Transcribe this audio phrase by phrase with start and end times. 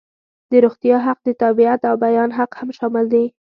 [0.51, 3.23] د روغتیا حق، د تابعیت او بیان حق هم شامل دي.